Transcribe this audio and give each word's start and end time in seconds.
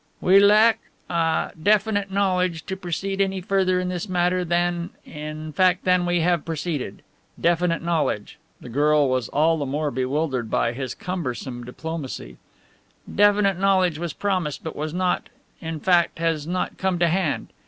"We 0.19 0.39
lack 0.39 0.79
ah 1.11 1.51
definite 1.61 2.09
knowledge 2.09 2.65
to 2.65 2.75
proceed 2.75 3.21
any 3.21 3.39
further 3.39 3.79
in 3.79 3.89
this 3.89 4.09
matter 4.09 4.43
than 4.43 4.89
in 5.05 5.53
fact, 5.53 5.83
than 5.83 6.07
we 6.07 6.21
have 6.21 6.43
proceeded. 6.43 7.03
Definite 7.39 7.83
knowledge" 7.83 8.39
(the 8.59 8.67
girl 8.69 9.07
was 9.07 9.29
all 9.29 9.59
the 9.59 9.65
more 9.67 9.91
bewildered 9.91 10.49
by 10.49 10.73
his 10.73 10.95
cumbersome 10.95 11.63
diplomacy) 11.65 12.37
"definite 13.13 13.59
knowledge 13.59 13.99
was 13.99 14.13
promised 14.13 14.63
but 14.63 14.75
has 14.75 14.91
not 14.91 15.29
in 15.59 15.79
fact, 15.79 16.17
has 16.17 16.47
not 16.47 16.79
come 16.79 16.97
to 16.97 17.07
hand. 17.07 17.49